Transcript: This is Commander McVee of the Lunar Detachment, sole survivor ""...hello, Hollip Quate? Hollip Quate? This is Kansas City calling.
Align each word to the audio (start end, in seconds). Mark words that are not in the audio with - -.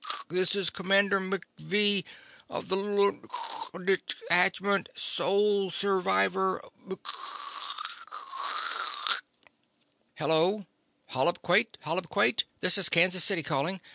This 0.29 0.55
is 0.55 0.71
Commander 0.71 1.19
McVee 1.19 2.03
of 2.49 2.69
the 2.69 2.75
Lunar 2.75 3.19
Detachment, 3.85 4.89
sole 4.95 5.69
survivor 5.69 6.59
""...hello, 10.15 10.65
Hollip 11.09 11.43
Quate? 11.43 11.77
Hollip 11.81 12.09
Quate? 12.09 12.45
This 12.61 12.79
is 12.79 12.89
Kansas 12.89 13.23
City 13.23 13.43
calling. 13.43 13.79